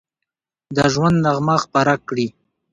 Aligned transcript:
د 0.75 0.77
ژوند 0.93 1.17
نغمه 1.25 1.55
خپره 1.63 1.93
کړي 2.07 2.27